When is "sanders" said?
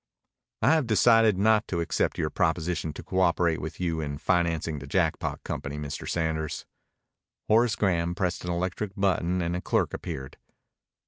6.09-6.65